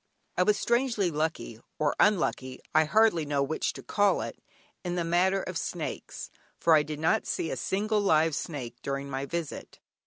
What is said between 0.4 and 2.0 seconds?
was strangely lucky (or